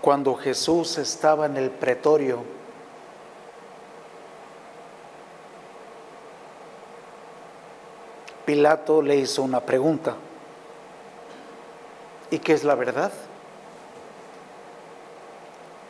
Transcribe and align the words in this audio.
Cuando 0.00 0.36
Jesús 0.36 0.98
estaba 0.98 1.46
en 1.46 1.56
el 1.56 1.70
pretorio, 1.70 2.44
Pilato 8.44 9.02
le 9.02 9.16
hizo 9.16 9.42
una 9.42 9.58
pregunta. 9.58 10.14
¿Y 12.30 12.38
qué 12.38 12.52
es 12.52 12.62
la 12.62 12.76
verdad? 12.76 13.12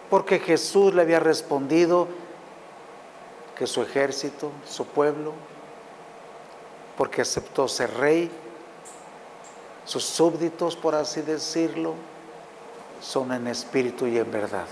Porque 0.08 0.38
Jesús 0.38 0.94
le 0.94 1.02
había 1.02 1.20
respondido 1.20 2.08
que 3.56 3.66
su 3.66 3.82
ejército, 3.82 4.52
su 4.68 4.86
pueblo, 4.86 5.32
porque 6.96 7.22
aceptó 7.22 7.66
ser 7.68 7.92
rey, 7.94 8.30
sus 9.84 10.04
súbditos, 10.04 10.76
por 10.76 10.94
así 10.94 11.22
decirlo, 11.22 11.94
son 13.00 13.32
en 13.32 13.46
espíritu 13.46 14.06
y 14.06 14.18
en 14.18 14.30
verdad. 14.30 14.66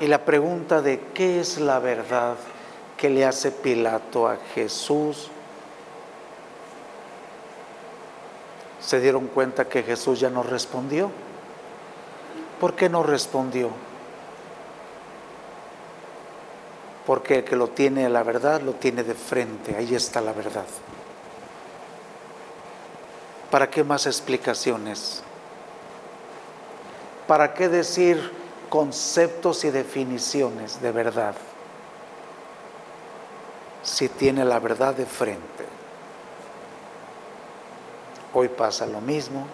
Y 0.00 0.06
la 0.08 0.24
pregunta 0.24 0.82
de 0.82 1.00
qué 1.14 1.40
es 1.40 1.58
la 1.58 1.78
verdad 1.78 2.36
que 2.96 3.08
le 3.08 3.24
hace 3.24 3.52
Pilato 3.52 4.26
a 4.26 4.36
Jesús, 4.54 5.28
se 8.80 9.00
dieron 9.00 9.28
cuenta 9.28 9.68
que 9.68 9.82
Jesús 9.82 10.18
ya 10.18 10.28
no 10.28 10.42
respondió. 10.42 11.10
¿Por 12.62 12.76
qué 12.76 12.88
no 12.88 13.02
respondió? 13.02 13.70
Porque 17.04 17.38
el 17.38 17.44
que 17.44 17.56
lo 17.56 17.66
tiene 17.66 18.08
la 18.08 18.22
verdad 18.22 18.60
lo 18.60 18.74
tiene 18.74 19.02
de 19.02 19.14
frente, 19.14 19.74
ahí 19.74 19.96
está 19.96 20.20
la 20.20 20.32
verdad. 20.32 20.66
¿Para 23.50 23.68
qué 23.68 23.82
más 23.82 24.06
explicaciones? 24.06 25.24
¿Para 27.26 27.52
qué 27.52 27.68
decir 27.68 28.30
conceptos 28.68 29.64
y 29.64 29.72
definiciones 29.72 30.80
de 30.80 30.92
verdad? 30.92 31.34
Si 33.82 34.08
tiene 34.08 34.44
la 34.44 34.60
verdad 34.60 34.94
de 34.94 35.06
frente. 35.06 35.66
Hoy 38.32 38.46
pasa 38.46 38.86
lo 38.86 39.00
mismo. 39.00 39.48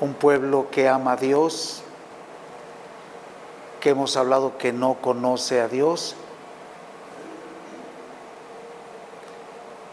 Un 0.00 0.14
pueblo 0.14 0.68
que 0.70 0.88
ama 0.88 1.12
a 1.12 1.16
Dios, 1.16 1.82
que 3.80 3.90
hemos 3.90 4.16
hablado 4.16 4.58
que 4.58 4.72
no 4.72 4.94
conoce 4.94 5.60
a 5.60 5.68
Dios, 5.68 6.16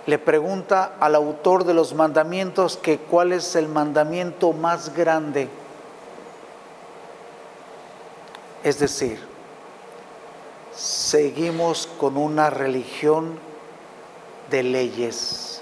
le 0.05 0.17
pregunta 0.17 0.95
al 0.99 1.15
autor 1.15 1.63
de 1.63 1.73
los 1.73 1.93
mandamientos 1.93 2.75
que 2.77 2.97
cuál 2.97 3.33
es 3.33 3.55
el 3.55 3.67
mandamiento 3.67 4.51
más 4.51 4.95
grande. 4.95 5.47
Es 8.63 8.79
decir, 8.79 9.19
seguimos 10.75 11.87
con 11.99 12.17
una 12.17 12.49
religión 12.49 13.39
de 14.49 14.63
leyes. 14.63 15.60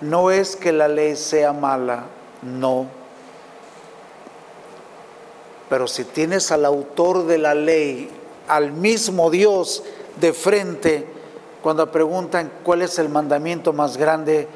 No 0.00 0.30
es 0.30 0.56
que 0.56 0.72
la 0.72 0.88
ley 0.88 1.16
sea 1.16 1.52
mala, 1.52 2.04
no. 2.42 2.86
Pero 5.68 5.88
si 5.88 6.04
tienes 6.04 6.52
al 6.52 6.64
autor 6.64 7.26
de 7.26 7.38
la 7.38 7.54
ley, 7.54 8.10
al 8.46 8.72
mismo 8.72 9.30
Dios 9.30 9.82
de 10.20 10.32
frente, 10.32 11.06
cuando 11.62 11.90
preguntan 11.90 12.52
cuál 12.62 12.82
es 12.82 12.98
el 12.98 13.08
mandamiento 13.08 13.72
más 13.72 13.96
grande, 13.96 14.48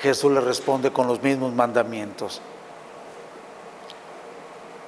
Jesús 0.00 0.32
le 0.32 0.40
responde 0.40 0.92
con 0.92 1.06
los 1.06 1.22
mismos 1.22 1.52
mandamientos. 1.52 2.40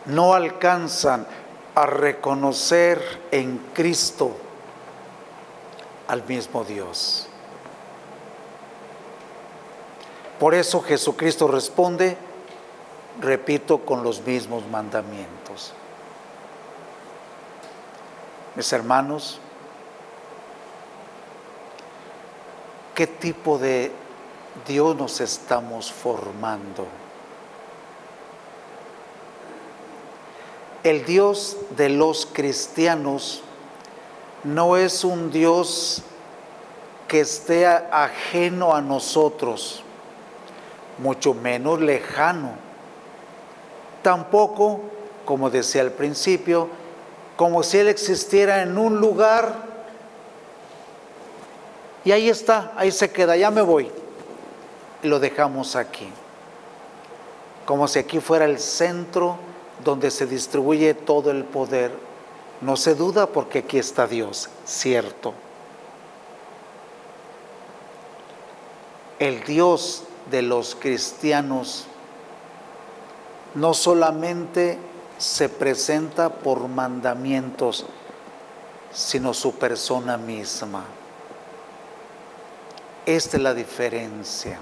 No 0.07 0.33
alcanzan 0.33 1.27
a 1.75 1.87
reconocer 1.87 3.21
en 3.31 3.59
Cristo 3.75 4.33
al 6.09 6.25
mismo 6.25 6.65
Dios. 6.65 7.29
Por 10.43 10.57
eso 10.57 10.83
Jesucristo 10.83 11.47
responde, 11.47 12.17
repito, 13.21 13.79
con 13.79 14.03
los 14.03 14.23
mismos 14.23 14.67
mandamientos. 14.67 15.73
Mis 18.57 18.73
hermanos, 18.73 19.39
¿qué 22.93 23.07
tipo 23.07 23.57
de 23.57 23.93
Dios 24.67 24.97
nos 24.97 25.21
estamos 25.21 25.93
formando? 25.93 26.89
El 30.83 31.05
Dios 31.05 31.57
de 31.77 31.89
los 31.89 32.27
cristianos 32.27 33.43
no 34.43 34.77
es 34.77 35.05
un 35.05 35.31
Dios 35.31 36.03
que 37.07 37.21
esté 37.21 37.65
ajeno 37.65 38.75
a 38.75 38.81
nosotros, 38.81 39.85
mucho 40.99 41.35
menos 41.35 41.81
lejano. 41.81 42.53
Tampoco, 44.03 44.81
como 45.25 45.51
decía 45.51 45.83
al 45.83 45.93
principio, 45.93 46.69
como 47.37 47.63
si 47.63 47.79
Él 47.79 47.89
existiera 47.89 48.63
en 48.63 48.77
un 48.79 48.99
lugar 49.01 49.73
y 52.05 52.13
ahí 52.13 52.29
está, 52.29 52.73
ahí 52.77 52.91
se 52.91 53.11
queda, 53.11 53.37
ya 53.37 53.51
me 53.51 53.63
voy. 53.63 53.91
Lo 55.03 55.21
dejamos 55.21 55.77
aquí. 55.77 56.09
Como 57.65 57.87
si 57.87 57.99
aquí 57.99 58.21
fuera 58.21 58.45
el 58.45 58.59
centro 58.59 59.39
donde 59.85 60.11
se 60.11 60.27
distribuye 60.27 60.95
todo 60.95 61.31
el 61.31 61.45
poder. 61.45 61.93
No 62.61 62.77
se 62.77 62.95
duda 62.95 63.27
porque 63.27 63.61
aquí 63.61 63.79
está 63.79 64.07
Dios, 64.07 64.49
cierto. 64.65 65.35
El 69.19 69.45
Dios 69.45 70.05
de 70.31 70.43
los 70.43 70.75
cristianos 70.75 71.87
no 73.55 73.75
solamente 73.75 74.79
se 75.19 75.49
presenta 75.49 76.31
por 76.31 76.69
mandamientos, 76.69 77.87
sino 78.93 79.35
su 79.35 79.55
persona 79.55 80.17
misma. 80.17 80.85
Esta 83.07 83.37
es 83.37 83.43
la 83.43 83.55
diferencia. 83.55 84.59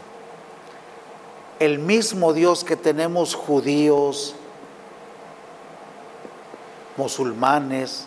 El 1.59 1.79
mismo 1.79 2.33
Dios 2.33 2.65
que 2.65 2.77
tenemos 2.77 3.35
judíos, 3.35 4.35
musulmanes, 6.97 8.07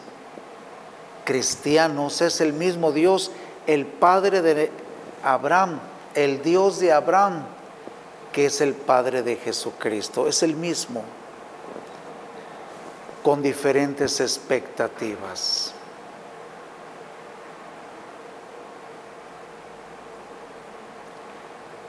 cristianos, 1.23 2.21
es 2.21 2.41
el 2.41 2.53
mismo 2.53 2.91
Dios, 2.91 3.31
el 3.67 3.85
Padre 3.85 4.41
de 4.41 4.71
Abraham, 5.23 5.79
el 6.16 6.41
Dios 6.41 6.79
de 6.79 6.91
Abraham, 6.91 7.46
que 8.31 8.46
es 8.47 8.62
el 8.62 8.74
Padre 8.74 9.24
de 9.24 9.35
Jesucristo, 9.35 10.28
es 10.28 10.44
el 10.44 10.56
mismo, 10.56 11.03
con 13.24 13.41
diferentes 13.41 14.19
expectativas. 14.19 15.74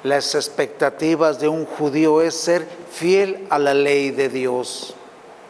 Las 0.05 0.35
expectativas 0.35 1.41
de 1.41 1.49
un 1.49 1.65
judío 1.65 2.21
es 2.21 2.37
ser 2.37 2.69
fiel 2.93 3.47
a 3.49 3.59
la 3.59 3.73
ley 3.73 4.11
de 4.11 4.29
Dios 4.29 4.95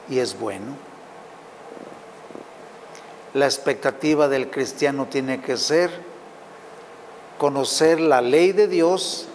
y 0.09 0.21
es 0.21 0.39
bueno. 0.39 0.77
La 3.35 3.47
expectativa 3.47 4.29
del 4.29 4.51
cristiano 4.51 5.07
tiene 5.07 5.41
que 5.41 5.57
ser 5.57 5.91
conocer 7.39 8.01
la 8.01 8.21
ley 8.21 8.53
de 8.53 8.69
Dios, 8.69 9.27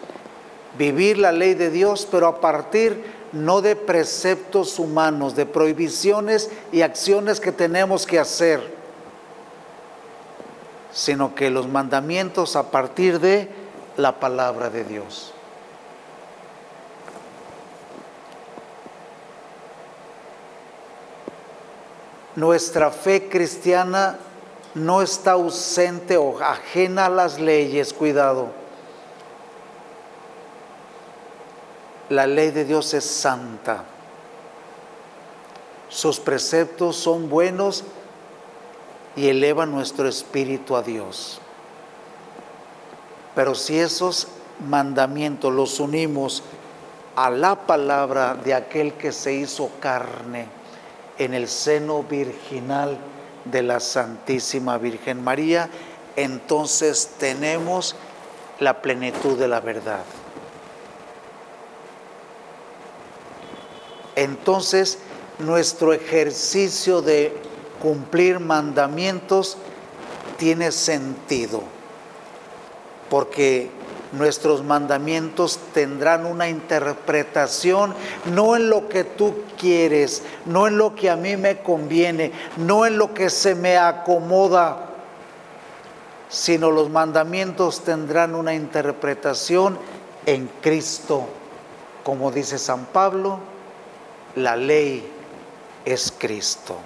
vivir 0.77 1.17
la 1.17 1.31
ley 1.31 1.53
de 1.53 1.69
Dios, 1.69 2.07
pero 2.09 2.27
a 2.27 2.39
partir 2.39 3.03
no 3.31 3.61
de 3.61 3.75
preceptos 3.75 4.79
humanos, 4.79 5.35
de 5.35 5.45
prohibiciones 5.45 6.49
y 6.71 6.81
acciones 6.81 7.39
que 7.39 7.51
tenemos 7.51 8.05
que 8.05 8.19
hacer, 8.19 8.61
sino 10.91 11.35
que 11.35 11.49
los 11.49 11.67
mandamientos 11.67 12.55
a 12.55 12.71
partir 12.71 13.19
de 13.19 13.49
la 13.97 14.19
palabra 14.19 14.69
de 14.69 14.83
Dios. 14.83 15.33
Nuestra 22.35 22.89
fe 22.89 23.27
cristiana 23.27 24.17
no 24.75 25.01
está 25.01 25.31
ausente 25.31 26.17
o 26.17 26.39
ajena 26.39 27.07
a 27.07 27.09
las 27.09 27.39
leyes, 27.39 27.93
cuidado, 27.93 28.49
la 32.09 32.27
ley 32.27 32.51
de 32.51 32.65
Dios 32.65 32.93
es 32.93 33.05
santa. 33.05 33.83
Sus 35.89 36.19
preceptos 36.19 36.95
son 36.97 37.29
buenos 37.29 37.83
y 39.15 39.27
elevan 39.27 39.71
nuestro 39.71 40.07
espíritu 40.07 40.75
a 40.75 40.81
Dios. 40.81 41.39
Pero 43.35 43.55
si 43.55 43.79
esos 43.79 44.27
mandamientos 44.67 45.53
los 45.53 45.79
unimos 45.79 46.43
a 47.15 47.29
la 47.29 47.55
palabra 47.55 48.35
de 48.35 48.53
aquel 48.53 48.93
que 48.93 49.11
se 49.11 49.33
hizo 49.33 49.69
carne 49.79 50.47
en 51.17 51.33
el 51.33 51.47
seno 51.47 52.03
virginal 52.03 52.97
de 53.45 53.63
la 53.63 53.79
Santísima 53.79 54.77
Virgen 54.77 55.23
María, 55.23 55.69
entonces 56.15 57.11
tenemos 57.17 57.95
la 58.59 58.81
plenitud 58.81 59.37
de 59.37 59.47
la 59.47 59.61
verdad. 59.61 60.03
Entonces, 64.15 64.99
nuestro 65.39 65.93
ejercicio 65.93 67.01
de 67.01 67.33
cumplir 67.81 68.39
mandamientos 68.39 69.57
tiene 70.37 70.71
sentido, 70.71 71.63
porque 73.09 73.71
nuestros 74.11 74.63
mandamientos 74.63 75.59
tendrán 75.73 76.25
una 76.25 76.49
interpretación 76.49 77.93
no 78.33 78.55
en 78.55 78.69
lo 78.69 78.89
que 78.89 79.03
tú 79.03 79.43
quieres, 79.57 80.23
no 80.45 80.67
en 80.67 80.77
lo 80.77 80.95
que 80.95 81.09
a 81.09 81.15
mí 81.15 81.37
me 81.37 81.59
conviene, 81.59 82.31
no 82.57 82.85
en 82.85 82.97
lo 82.97 83.13
que 83.13 83.29
se 83.29 83.55
me 83.55 83.77
acomoda, 83.77 84.89
sino 86.29 86.71
los 86.71 86.89
mandamientos 86.89 87.81
tendrán 87.81 88.35
una 88.35 88.53
interpretación 88.53 89.77
en 90.25 90.49
Cristo. 90.61 91.27
Como 92.03 92.31
dice 92.31 92.57
San 92.57 92.85
Pablo, 92.85 93.39
la 94.35 94.55
ley 94.55 95.11
es 95.85 96.13
Cristo. 96.17 96.77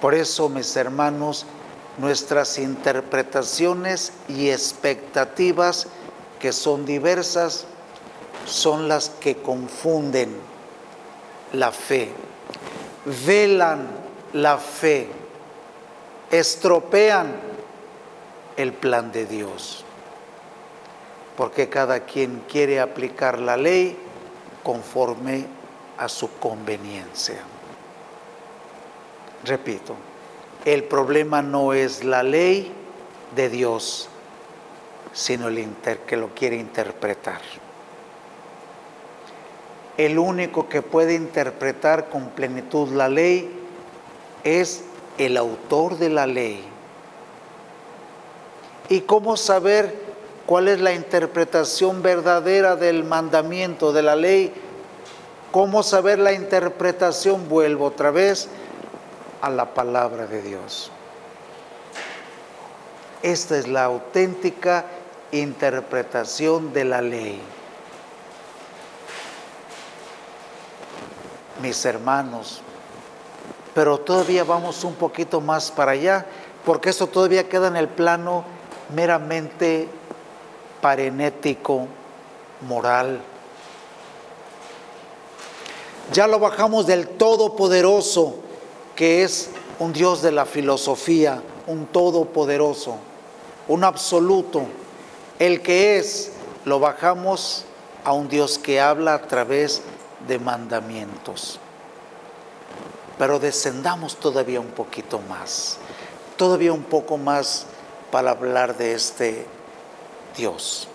Por 0.00 0.14
eso, 0.14 0.48
mis 0.48 0.76
hermanos, 0.76 1.46
nuestras 1.98 2.58
interpretaciones 2.58 4.12
y 4.28 4.50
expectativas, 4.50 5.86
que 6.38 6.52
son 6.52 6.84
diversas, 6.84 7.66
son 8.44 8.88
las 8.88 9.08
que 9.08 9.36
confunden 9.36 10.36
la 11.52 11.72
fe, 11.72 12.10
velan 13.26 13.86
la 14.32 14.58
fe, 14.58 15.08
estropean 16.30 17.34
el 18.56 18.72
plan 18.72 19.12
de 19.12 19.26
Dios, 19.26 19.84
porque 21.36 21.68
cada 21.68 22.00
quien 22.00 22.44
quiere 22.48 22.80
aplicar 22.80 23.38
la 23.38 23.56
ley 23.56 23.96
conforme 24.62 25.46
a 25.96 26.08
su 26.08 26.30
conveniencia. 26.38 27.40
Repito, 29.44 29.94
el 30.66 30.82
problema 30.82 31.42
no 31.42 31.72
es 31.72 32.02
la 32.02 32.24
ley 32.24 32.72
de 33.36 33.48
Dios, 33.48 34.08
sino 35.12 35.46
el 35.46 35.64
que 36.06 36.16
lo 36.16 36.34
quiere 36.34 36.56
interpretar. 36.56 37.40
El 39.96 40.18
único 40.18 40.68
que 40.68 40.82
puede 40.82 41.14
interpretar 41.14 42.08
con 42.08 42.30
plenitud 42.30 42.88
la 42.92 43.08
ley 43.08 43.48
es 44.42 44.82
el 45.18 45.36
autor 45.36 45.98
de 45.98 46.10
la 46.10 46.26
ley. 46.26 46.64
¿Y 48.88 49.02
cómo 49.02 49.36
saber 49.36 49.94
cuál 50.46 50.66
es 50.66 50.80
la 50.80 50.92
interpretación 50.92 52.02
verdadera 52.02 52.74
del 52.74 53.04
mandamiento, 53.04 53.92
de 53.92 54.02
la 54.02 54.16
ley? 54.16 54.52
¿Cómo 55.52 55.84
saber 55.84 56.18
la 56.18 56.32
interpretación? 56.32 57.48
Vuelvo 57.48 57.84
otra 57.84 58.10
vez 58.10 58.48
a 59.46 59.50
la 59.50 59.66
palabra 59.74 60.26
de 60.26 60.42
Dios. 60.42 60.90
Esta 63.22 63.56
es 63.56 63.68
la 63.68 63.84
auténtica 63.84 64.86
interpretación 65.30 66.72
de 66.72 66.84
la 66.84 67.00
ley. 67.00 67.40
Mis 71.62 71.84
hermanos, 71.84 72.60
pero 73.72 74.00
todavía 74.00 74.42
vamos 74.42 74.82
un 74.82 74.94
poquito 74.94 75.40
más 75.40 75.70
para 75.70 75.92
allá, 75.92 76.26
porque 76.64 76.90
esto 76.90 77.06
todavía 77.06 77.48
queda 77.48 77.68
en 77.68 77.76
el 77.76 77.86
plano 77.86 78.44
meramente 78.96 79.88
parenético, 80.80 81.86
moral. 82.62 83.20
Ya 86.12 86.26
lo 86.26 86.40
bajamos 86.40 86.88
del 86.88 87.06
Todopoderoso 87.10 88.42
que 88.96 89.22
es 89.22 89.50
un 89.78 89.92
Dios 89.92 90.22
de 90.22 90.32
la 90.32 90.46
filosofía, 90.46 91.42
un 91.66 91.86
todopoderoso, 91.86 92.96
un 93.68 93.84
absoluto. 93.84 94.64
El 95.38 95.62
que 95.62 95.98
es, 95.98 96.32
lo 96.64 96.80
bajamos 96.80 97.64
a 98.04 98.12
un 98.12 98.28
Dios 98.28 98.58
que 98.58 98.80
habla 98.80 99.14
a 99.14 99.22
través 99.22 99.82
de 100.26 100.38
mandamientos. 100.38 101.60
Pero 103.18 103.38
descendamos 103.38 104.16
todavía 104.16 104.60
un 104.60 104.68
poquito 104.68 105.20
más, 105.20 105.78
todavía 106.36 106.72
un 106.72 106.82
poco 106.82 107.18
más 107.18 107.66
para 108.10 108.30
hablar 108.30 108.76
de 108.76 108.94
este 108.94 109.46
Dios. 110.36 110.88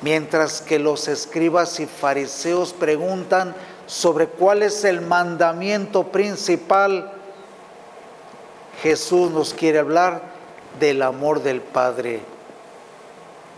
Mientras 0.00 0.60
que 0.60 0.78
los 0.78 1.08
escribas 1.08 1.80
y 1.80 1.86
fariseos 1.86 2.72
preguntan 2.72 3.54
sobre 3.88 4.28
cuál 4.28 4.62
es 4.62 4.84
el 4.84 5.00
mandamiento 5.00 6.08
principal, 6.08 7.10
Jesús 8.82 9.30
nos 9.30 9.54
quiere 9.54 9.78
hablar 9.78 10.22
del 10.78 11.00
amor 11.00 11.42
del 11.42 11.62
Padre 11.62 12.20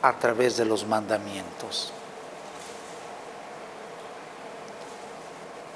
a 0.03 0.17
través 0.19 0.56
de 0.56 0.65
los 0.65 0.87
mandamientos. 0.87 1.93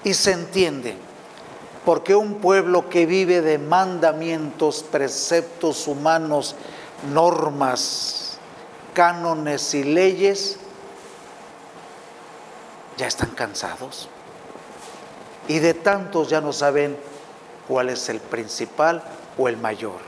Y 0.05 0.15
se 0.15 0.31
entiende, 0.31 0.95
porque 1.85 2.15
un 2.15 2.37
pueblo 2.37 2.89
que 2.89 3.07
vive 3.07 3.41
de 3.41 3.59
mandamientos, 3.59 4.85
preceptos 4.85 5.89
humanos, 5.89 6.55
normas, 7.13 8.39
cánones 8.95 9.75
y 9.75 9.83
leyes, 9.83 10.59
ya 12.97 13.09
están 13.09 13.31
cansados 13.31 14.09
y 15.49 15.59
de 15.59 15.75
tantos 15.75 16.29
ya 16.29 16.41
no 16.41 16.53
saben 16.53 16.97
cuál 17.69 17.91
es 17.91 18.09
el 18.09 18.21
principal 18.21 19.03
o 19.37 19.49
el 19.49 19.57
mayor. 19.57 19.99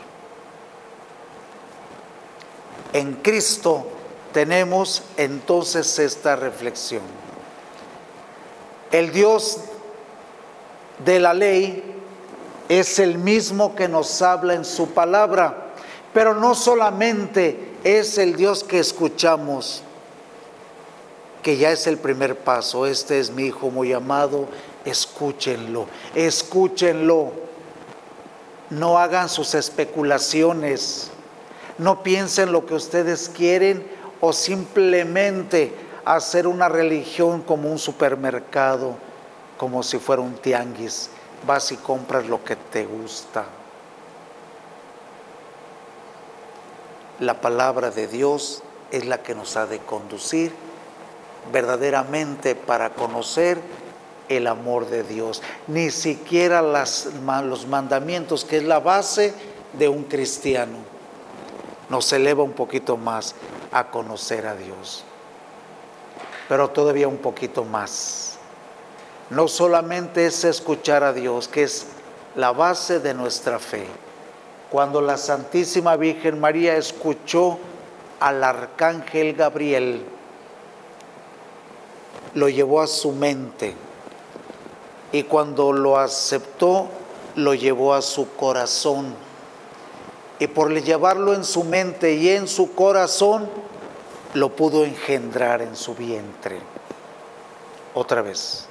En 2.93 3.15
Cristo 3.15 3.87
tenemos 4.33 5.03
entonces 5.17 5.99
esta 5.99 6.37
reflexión. 6.37 7.03
El 8.91 9.13
Dios 9.13 9.61
de 11.05 11.21
la 11.21 11.35
ley 11.35 11.83
es 12.69 12.99
el 12.99 13.19
mismo 13.19 13.75
que 13.75 13.89
nos 13.89 14.23
habla 14.23 14.55
en 14.55 14.65
su 14.65 14.91
palabra, 14.91 15.73
pero 16.13 16.35
no 16.35 16.55
solamente 16.55 17.75
es 17.85 18.19
el 18.19 18.37
Dios 18.37 18.65
que 18.65 18.79
escuchamos, 18.79 19.83
que 21.43 21.57
ya 21.57 21.71
es 21.71 21.87
el 21.87 21.99
primer 21.99 22.37
paso, 22.39 22.87
este 22.87 23.21
es 23.21 23.31
mi 23.31 23.45
Hijo 23.45 23.71
muy 23.71 23.93
amado, 23.93 24.49
escúchenlo, 24.87 25.87
escúchenlo. 26.15 27.33
No 28.71 28.99
hagan 28.99 29.29
sus 29.29 29.55
especulaciones, 29.55 31.11
no 31.79 32.03
piensen 32.03 32.53
lo 32.53 32.65
que 32.67 32.75
ustedes 32.75 33.29
quieren 33.29 33.87
o 34.21 34.33
simplemente 34.33 35.73
hacer 36.05 36.47
una 36.47 36.69
religión 36.69 37.43
como 37.43 37.71
un 37.71 37.79
supermercado, 37.79 38.97
como 39.59 39.83
si 39.83 39.99
fuera 39.99 40.23
un 40.23 40.35
tianguis. 40.35 41.11
Vas 41.47 41.71
y 41.73 41.77
compras 41.77 42.27
lo 42.27 42.43
que 42.43 42.57
te 42.57 42.87
gusta. 42.87 43.45
La 47.21 47.41
palabra 47.41 47.91
de 47.91 48.07
Dios 48.07 48.63
es 48.91 49.07
la 49.07 49.23
que 49.23 49.35
nos 49.35 49.57
ha 49.57 49.67
de 49.67 49.79
conducir 49.79 50.53
verdaderamente 51.53 52.55
para 52.55 52.91
conocer 52.91 53.61
el 54.29 54.47
amor 54.47 54.89
de 54.89 55.03
Dios, 55.03 55.43
ni 55.67 55.91
siquiera 55.91 56.63
los 56.63 57.67
mandamientos, 57.67 58.45
que 58.45 58.59
es 58.59 58.65
la 58.65 58.81
base 58.81 59.35
de 59.79 59.89
un 59.89 60.05
cristiano, 60.05 60.79
nos 61.89 62.13
eleva 62.13 62.43
un 62.43 62.53
poquito 62.53 62.97
más 62.97 63.35
a 63.73 63.91
conocer 63.91 64.47
a 64.47 64.55
Dios, 64.55 65.05
pero 66.49 66.71
todavía 66.71 67.09
un 67.09 67.19
poquito 67.19 67.65
más. 67.65 68.39
No 69.31 69.49
solamente 69.49 70.27
es 70.27 70.45
escuchar 70.45 71.03
a 71.03 71.13
Dios, 71.13 71.49
que 71.49 71.65
es 71.65 71.87
la 72.37 72.53
base 72.53 73.01
de 73.01 73.13
nuestra 73.13 73.59
fe. 73.59 73.87
Cuando 74.71 75.01
la 75.01 75.17
Santísima 75.17 75.97
Virgen 75.97 76.39
María 76.39 76.77
escuchó 76.77 77.59
al 78.21 78.43
arcángel 78.43 79.35
Gabriel, 79.35 80.05
lo 82.35 82.49
llevó 82.49 82.83
a 82.83 82.87
su 82.87 83.13
mente 83.13 83.75
y 85.13 85.23
cuando 85.25 85.73
lo 85.73 85.99
aceptó, 85.99 86.89
lo 87.37 87.55
llevó 87.55 87.95
a 87.95 88.03
su 88.03 88.35
corazón. 88.35 89.15
Y 90.39 90.49
por 90.49 90.73
llevarlo 90.73 91.35
en 91.35 91.45
su 91.45 91.65
mente 91.65 92.15
y 92.15 92.29
en 92.31 92.49
su 92.49 92.75
corazón, 92.75 93.49
lo 94.35 94.51
pudo 94.51 94.85
engendrar 94.85 95.63
en 95.63 95.77
su 95.77 95.95
vientre. 95.95 96.61
Otra 97.95 98.21
vez, 98.21 98.67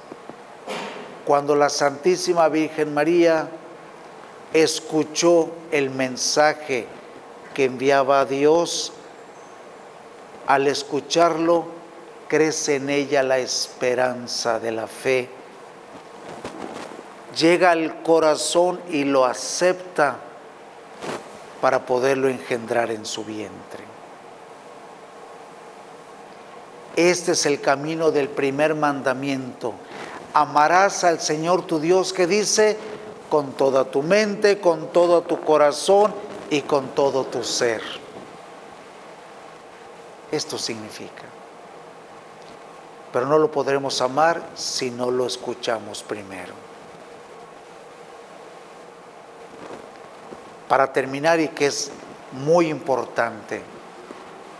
cuando 1.24 1.56
la 1.56 1.68
Santísima 1.68 2.48
Virgen 2.48 2.94
María 2.94 3.48
escuchó 4.52 5.48
el 5.72 5.90
mensaje 5.90 6.86
que 7.52 7.64
enviaba 7.64 8.20
a 8.20 8.24
Dios, 8.24 8.92
al 10.46 10.68
escucharlo 10.68 11.64
crece 12.28 12.76
en 12.76 12.90
ella 12.90 13.22
la 13.22 13.38
esperanza 13.38 14.60
de 14.60 14.70
la 14.72 14.86
fe. 14.86 15.28
Llega 17.36 17.72
al 17.72 18.02
corazón 18.02 18.80
y 18.88 19.04
lo 19.04 19.24
acepta 19.24 20.16
para 21.60 21.84
poderlo 21.84 22.28
engendrar 22.28 22.90
en 22.90 23.04
su 23.04 23.24
vientre. 23.24 23.84
Este 26.94 27.32
es 27.32 27.44
el 27.44 27.60
camino 27.60 28.10
del 28.10 28.28
primer 28.28 28.74
mandamiento. 28.74 29.74
Amarás 30.32 31.04
al 31.04 31.20
Señor 31.20 31.66
tu 31.66 31.78
Dios 31.78 32.14
que 32.14 32.26
dice, 32.26 32.78
con 33.28 33.52
toda 33.52 33.84
tu 33.84 34.02
mente, 34.02 34.60
con 34.60 34.92
todo 34.92 35.22
tu 35.22 35.40
corazón 35.40 36.14
y 36.48 36.62
con 36.62 36.88
todo 36.88 37.24
tu 37.24 37.44
ser. 37.44 37.82
Esto 40.30 40.56
significa. 40.56 41.24
Pero 43.12 43.26
no 43.26 43.38
lo 43.38 43.50
podremos 43.50 44.00
amar 44.00 44.42
si 44.54 44.90
no 44.90 45.10
lo 45.10 45.26
escuchamos 45.26 46.02
primero. 46.02 46.54
Para 50.68 50.92
terminar, 50.92 51.40
y 51.40 51.48
que 51.48 51.66
es 51.66 51.90
muy 52.32 52.68
importante, 52.68 53.62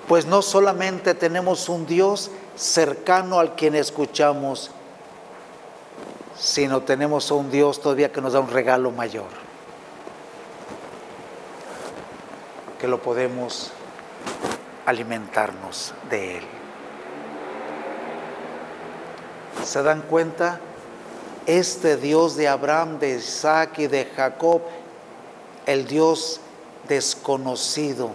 pues 0.07 0.27
no 0.27 0.41
solamente 0.41 1.15
tenemos 1.15 1.69
un 1.69 1.87
Dios 1.87 2.31
cercano 2.55 3.41
al 3.41 3.57
quien 3.57 3.75
escuchamos, 3.75 4.71
sino 6.39 6.83
tenemos 6.83 7.31
un 7.31 7.51
Dios 7.51 7.81
todavía 7.81 8.13
que 8.13 8.21
nos 8.21 8.35
da 8.35 8.41
un 8.41 8.51
regalo 8.51 8.91
mayor, 8.91 9.29
que 12.79 12.87
lo 12.87 13.03
podemos 13.03 13.73
alimentarnos 14.85 15.93
de 16.09 16.39
Él. 16.39 16.45
¿Se 19.65 19.83
dan 19.83 20.03
cuenta? 20.03 20.61
Este 21.47 21.97
Dios 21.97 22.37
de 22.37 22.49
Abraham, 22.49 22.99
de 22.99 23.17
Isaac 23.17 23.79
y 23.79 23.87
de 23.89 24.05
Jacob, 24.05 24.63
el 25.67 25.87
Dios 25.87 26.41
desconocido, 26.89 28.11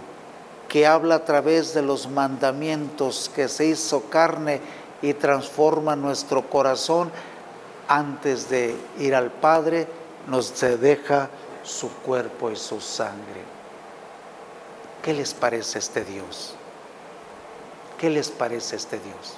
que 0.67 0.87
habla 0.87 1.15
a 1.15 1.25
través 1.25 1.73
de 1.73 1.81
los 1.81 2.09
mandamientos, 2.09 3.29
que 3.35 3.49
se 3.49 3.65
hizo 3.65 4.03
carne 4.09 4.61
y 5.01 5.13
transforma 5.13 5.95
nuestro 5.95 6.49
corazón, 6.49 7.11
antes 7.87 8.49
de 8.49 8.75
ir 8.99 9.13
al 9.13 9.31
Padre, 9.31 9.87
nos 10.27 10.59
deja 10.59 11.29
su 11.63 11.89
cuerpo 11.89 12.49
y 12.51 12.55
su 12.55 12.79
sangre. 12.79 13.41
¿Qué 15.01 15.13
les 15.13 15.33
parece 15.33 15.79
este 15.79 16.05
Dios? 16.05 16.53
¿Qué 17.97 18.09
les 18.09 18.29
parece 18.29 18.77
este 18.77 18.97
Dios? 18.97 19.35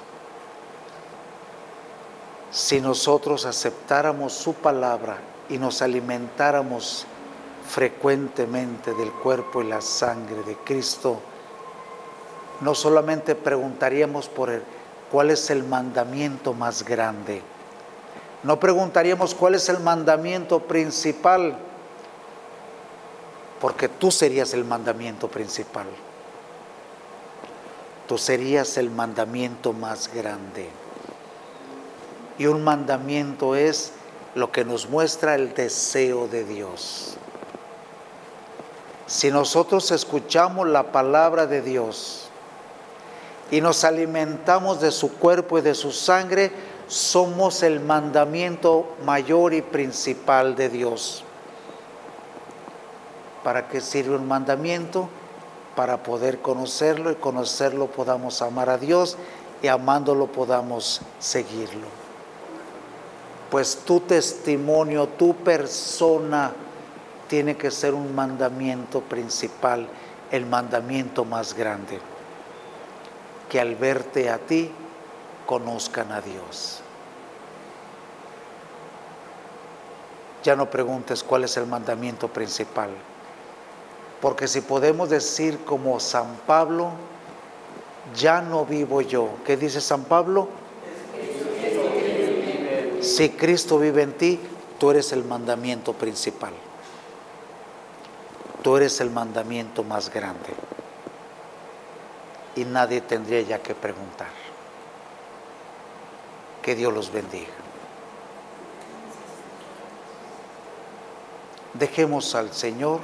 Si 2.52 2.80
nosotros 2.80 3.46
aceptáramos 3.46 4.34
su 4.34 4.54
palabra 4.54 5.18
y 5.50 5.58
nos 5.58 5.82
alimentáramos 5.82 7.08
frecuentemente 7.68 8.94
del 8.94 9.12
cuerpo 9.12 9.62
y 9.62 9.68
la 9.68 9.82
sangre 9.82 10.44
de 10.44 10.56
Cristo, 10.58 11.20
no 12.62 12.76
solamente 12.76 13.36
preguntaríamos 13.36 14.30
por 14.30 14.50
él, 14.50 14.64
cuál 15.12 15.32
es 15.32 15.50
el 15.50 15.64
mandamiento 15.64 16.54
más 16.54 16.84
grande, 16.84 17.42
no 18.44 18.60
preguntaríamos 18.60 19.34
cuál 19.34 19.56
es 19.56 19.70
el 19.70 19.80
mandamiento 19.80 20.60
principal, 20.60 21.58
porque 23.62 23.88
tú 23.88 24.12
serías 24.12 24.54
el 24.54 24.66
mandamiento 24.66 25.30
principal. 25.30 25.88
Tú 28.10 28.18
serías 28.18 28.76
el 28.78 28.92
mandamiento 28.92 29.72
más 29.72 30.14
grande. 30.14 30.68
Y 32.38 32.48
un 32.48 32.62
mandamiento 32.62 33.56
es 33.56 33.94
lo 34.36 34.52
que 34.52 34.66
nos 34.66 34.90
muestra 34.90 35.36
el 35.36 35.54
deseo 35.54 36.28
de 36.28 36.44
Dios. 36.44 37.16
Si 39.06 39.32
nosotros 39.32 39.92
escuchamos 39.92 40.68
la 40.68 40.92
palabra 40.92 41.46
de 41.46 41.62
Dios 41.62 42.30
y 43.52 43.60
nos 43.60 43.84
alimentamos 43.84 44.80
de 44.80 44.92
su 44.92 45.14
cuerpo 45.14 45.58
y 45.58 45.62
de 45.62 45.76
su 45.76 45.92
sangre, 45.92 46.52
somos 46.88 47.64
el 47.64 47.80
mandamiento 47.80 48.96
mayor 49.06 49.54
y 49.54 49.62
principal 49.62 50.56
de 50.56 50.70
Dios. 50.70 51.24
¿Para 53.44 53.68
qué 53.68 53.82
sirve 53.82 54.16
un 54.16 54.28
mandamiento? 54.28 55.10
Para 55.76 56.02
poder 56.04 56.40
conocerlo 56.40 57.12
y 57.12 57.16
conocerlo 57.16 57.88
podamos 57.88 58.42
amar 58.42 58.70
a 58.70 58.78
Dios 58.78 59.18
y 59.62 59.68
amándolo 59.68 60.28
podamos 60.28 61.02
seguirlo. 61.20 61.88
Pues 63.50 63.78
tu 63.86 64.00
testimonio, 64.00 65.08
tu 65.08 65.36
persona 65.36 66.54
tiene 67.28 67.58
que 67.58 67.72
ser 67.72 67.94
un 67.94 68.14
mandamiento 68.16 69.02
principal, 69.02 69.88
el 70.32 70.46
mandamiento 70.46 71.26
más 71.26 71.54
grande. 71.54 72.00
Que 73.50 73.60
al 73.60 73.76
verte 73.76 74.30
a 74.30 74.38
ti, 74.38 74.72
conozcan 75.46 76.12
a 76.12 76.22
Dios. 76.22 76.82
Ya 80.44 80.56
no 80.56 80.70
preguntes 80.70 81.24
cuál 81.24 81.46
es 81.46 81.56
el 81.56 81.66
mandamiento 81.66 82.28
principal, 82.28 82.90
porque 84.22 84.48
si 84.48 84.62
podemos 84.62 85.10
decir 85.10 85.60
como 85.64 86.00
San 86.00 86.36
Pablo, 86.46 86.92
ya 88.16 88.42
no 88.42 88.66
vivo 88.66 89.02
yo. 89.02 89.30
¿Qué 89.46 89.56
dice 89.56 89.80
San 89.80 90.04
Pablo? 90.04 90.50
Si 93.02 93.30
Cristo 93.30 93.80
vive 93.80 94.02
en 94.02 94.14
ti, 94.14 94.40
tú 94.80 94.92
eres 94.92 95.12
el 95.14 95.24
mandamiento 95.24 95.94
principal. 95.94 96.54
Tú 98.64 98.78
eres 98.78 99.02
el 99.02 99.12
mandamiento 99.12 99.84
más 99.84 100.10
grande. 100.10 100.54
Y 102.56 102.64
nadie 102.64 103.02
tendría 103.02 103.42
ya 103.42 103.60
que 103.60 103.76
preguntar. 103.76 104.30
Que 106.62 106.74
Dios 106.74 106.94
los 106.94 107.12
bendiga. 107.12 107.52
Dejemos 111.74 112.36
al 112.36 112.54
Señor, 112.54 113.02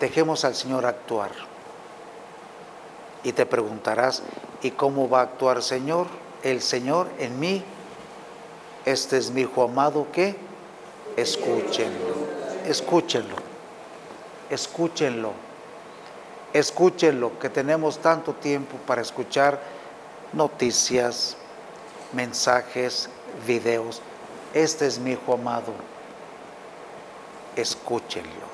dejemos 0.00 0.44
al 0.44 0.54
Señor 0.54 0.86
actuar. 0.86 1.32
Y 3.24 3.32
te 3.32 3.44
preguntarás, 3.44 4.22
¿y 4.62 4.70
cómo 4.70 5.08
va 5.08 5.20
a 5.20 5.24
actuar 5.24 5.62
Señor? 5.62 6.06
El 6.42 6.62
Señor 6.62 7.08
en 7.18 7.38
mí. 7.40 7.62
Este 8.86 9.18
es 9.18 9.32
mi 9.32 9.42
hijo 9.42 9.64
amado 9.64 10.06
que 10.12 10.36
escúchenlo, 11.16 12.14
escúchenlo, 12.66 13.34
escúchenlo, 14.50 15.32
escúchenlo, 16.52 17.38
que 17.38 17.48
tenemos 17.48 17.98
tanto 17.98 18.32
tiempo 18.34 18.76
para 18.86 19.02
escuchar 19.02 19.60
noticias, 20.32 21.36
mensajes, 22.12 23.08
videos. 23.46 24.00
Este 24.54 24.86
es 24.86 24.98
mi 24.98 25.12
Hijo 25.12 25.34
amado. 25.34 25.72
Escúchenlo. 27.56 28.46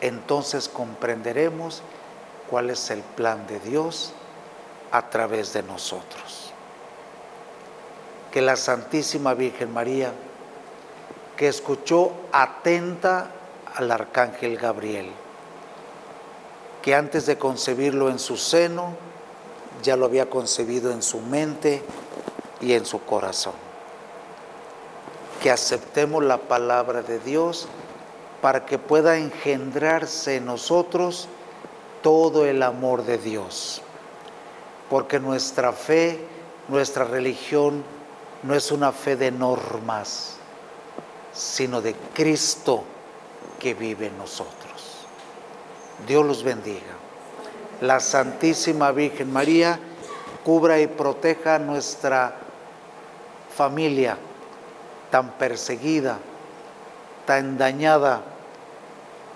Entonces 0.00 0.68
comprenderemos 0.68 1.82
cuál 2.50 2.70
es 2.70 2.90
el 2.90 3.00
plan 3.00 3.46
de 3.46 3.58
Dios 3.60 4.12
a 4.90 5.08
través 5.08 5.52
de 5.52 5.62
nosotros. 5.62 6.52
Que 8.30 8.42
la 8.42 8.56
Santísima 8.56 9.34
Virgen 9.34 9.72
María, 9.72 10.12
que 11.36 11.48
escuchó 11.48 12.12
atenta 12.32 13.30
al 13.74 13.90
Arcángel 13.90 14.56
Gabriel, 14.56 15.10
que 16.82 16.94
antes 16.94 17.26
de 17.26 17.38
concebirlo 17.38 18.08
en 18.08 18.18
su 18.18 18.36
seno, 18.36 18.94
ya 19.82 19.96
lo 19.96 20.06
había 20.06 20.30
concebido 20.30 20.92
en 20.92 21.02
su 21.02 21.20
mente 21.20 21.82
y 22.60 22.72
en 22.74 22.86
su 22.86 23.04
corazón. 23.04 23.54
Que 25.42 25.50
aceptemos 25.50 26.22
la 26.22 26.38
palabra 26.38 27.02
de 27.02 27.18
Dios 27.18 27.68
para 28.40 28.64
que 28.64 28.78
pueda 28.78 29.16
engendrarse 29.16 30.36
en 30.36 30.46
nosotros 30.46 31.28
todo 32.02 32.46
el 32.46 32.62
amor 32.62 33.04
de 33.04 33.18
Dios. 33.18 33.82
Porque 34.88 35.18
nuestra 35.18 35.72
fe, 35.72 36.20
nuestra 36.68 37.04
religión, 37.04 37.82
no 38.42 38.54
es 38.54 38.70
una 38.70 38.92
fe 38.92 39.16
de 39.16 39.32
normas, 39.32 40.36
sino 41.32 41.80
de 41.80 41.94
Cristo 42.14 42.84
que 43.64 43.72
vive 43.72 44.08
en 44.08 44.18
nosotros. 44.18 45.06
Dios 46.06 46.26
los 46.26 46.44
bendiga. 46.44 46.92
La 47.80 47.98
Santísima 47.98 48.92
Virgen 48.92 49.32
María 49.32 49.80
cubra 50.44 50.78
y 50.80 50.86
proteja 50.86 51.58
nuestra 51.58 52.36
familia 53.56 54.18
tan 55.10 55.30
perseguida, 55.38 56.18
tan 57.24 57.56
dañada, 57.56 58.20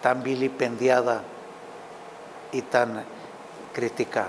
tan 0.02 0.22
vilipendiada 0.22 1.22
y 2.52 2.60
tan 2.60 3.02
criticada. 3.72 4.28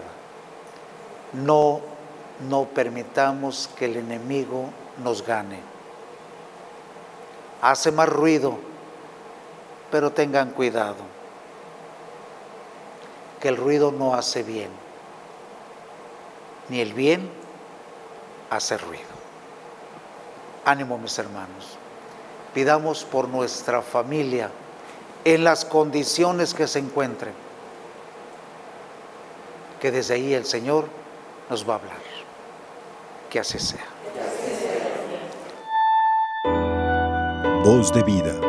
No, 1.33 1.81
no 2.49 2.63
permitamos 2.67 3.69
que 3.77 3.83
el 3.83 3.97
enemigo 3.97 4.69
nos 5.03 5.25
gane. 5.25 5.59
Hace 7.61 7.91
más 7.91 8.07
ruido, 8.07 8.68
pero 9.91 10.11
tengan 10.11 10.51
cuidado, 10.51 10.97
que 13.39 13.49
el 13.49 13.57
ruido 13.57 13.91
no 13.91 14.13
hace 14.13 14.43
bien, 14.43 14.69
ni 16.69 16.81
el 16.81 16.93
bien 16.93 17.29
hace 18.49 18.77
ruido. 18.77 19.03
Ánimo 20.65 20.97
mis 20.97 21.17
hermanos, 21.17 21.77
pidamos 22.53 23.03
por 23.05 23.27
nuestra 23.27 23.81
familia 23.81 24.51
en 25.23 25.43
las 25.43 25.65
condiciones 25.65 26.53
que 26.53 26.67
se 26.67 26.79
encuentren 26.79 27.33
que 29.79 29.91
desde 29.91 30.15
ahí 30.15 30.33
el 30.33 30.45
Señor 30.45 30.85
nos 31.49 31.67
va 31.67 31.73
a 31.73 31.77
hablar. 31.77 31.97
Que 33.29 33.39
así 33.39 33.59
sea. 33.59 33.85
Voz 37.63 37.93
de 37.93 38.03
vida. 38.03 38.48